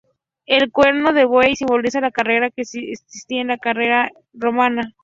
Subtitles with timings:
[0.47, 4.95] El cuerno de buey simboliza la carretera que existía en la era romana.